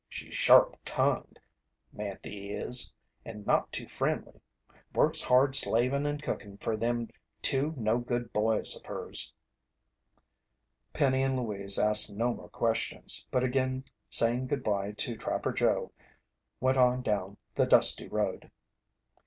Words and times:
She's 0.09 0.33
sharp 0.33 0.77
tongued, 0.83 1.39
Manthy 1.95 2.49
is, 2.49 2.91
and 3.23 3.45
not 3.45 3.71
too 3.71 3.87
friendly. 3.87 4.41
Works 4.95 5.21
hard 5.21 5.53
slavin' 5.55 6.07
and 6.07 6.19
cookin' 6.19 6.57
fer 6.57 6.75
them 6.75 7.09
two 7.43 7.75
no 7.77 7.99
good 7.99 8.33
boys 8.33 8.75
of 8.75 8.83
hers." 8.87 9.31
Penny 10.91 11.21
and 11.21 11.37
Louise 11.37 11.77
asked 11.77 12.11
no 12.11 12.33
more 12.33 12.49
questions, 12.49 13.27
but 13.29 13.43
again 13.43 13.83
saying 14.09 14.47
goodbye 14.47 14.93
to 14.93 15.15
Trapper 15.15 15.53
Joe, 15.53 15.91
went 16.59 16.77
on 16.79 17.03
down 17.03 17.37
the 17.53 17.67
dusty 17.67 18.07
road. 18.07 18.49